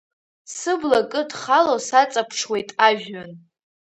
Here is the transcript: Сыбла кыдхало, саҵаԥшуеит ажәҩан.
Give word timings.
Сыбла 0.55 1.01
кыдхало, 1.11 1.75
саҵаԥшуеит 1.87 2.69
ажәҩан. 2.87 3.31